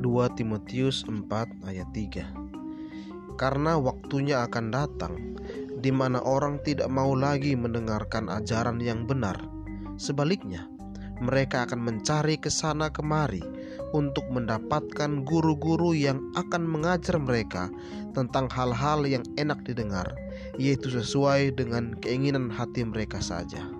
[0.00, 5.14] 2 Timotius 4 ayat 3 Karena waktunya akan datang
[5.80, 9.36] di mana orang tidak mau lagi mendengarkan ajaran yang benar.
[10.00, 10.68] Sebaliknya,
[11.20, 13.44] mereka akan mencari ke sana kemari
[13.92, 17.68] untuk mendapatkan guru-guru yang akan mengajar mereka
[18.16, 20.08] tentang hal-hal yang enak didengar,
[20.56, 23.79] yaitu sesuai dengan keinginan hati mereka saja.